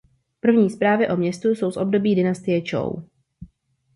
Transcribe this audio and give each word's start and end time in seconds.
První 0.39 0.69
zprávy 0.69 1.09
o 1.09 1.17
městě 1.17 1.47
jsou 1.49 1.71
z 1.71 1.77
období 1.77 2.15
dynastie 2.15 2.61
Čou. 2.61 3.03